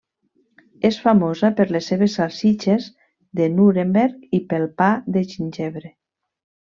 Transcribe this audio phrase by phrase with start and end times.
[0.87, 2.87] És famosa per les seves salsitxes
[3.41, 4.89] de Nuremberg i pel pa
[5.19, 5.93] de gingebre.